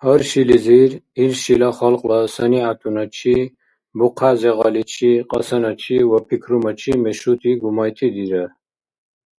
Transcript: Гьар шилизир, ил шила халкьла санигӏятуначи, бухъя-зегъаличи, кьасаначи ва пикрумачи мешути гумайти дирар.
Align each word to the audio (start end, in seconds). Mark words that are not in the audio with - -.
Гьар 0.00 0.20
шилизир, 0.28 0.90
ил 1.22 1.32
шила 1.42 1.70
халкьла 1.78 2.18
санигӏятуначи, 2.34 3.36
бухъя-зегъаличи, 3.96 5.12
кьасаначи 5.30 5.96
ва 6.10 6.18
пикрумачи 6.28 6.92
мешути 7.04 7.50
гумайти 7.60 8.06
дирар. 8.14 8.50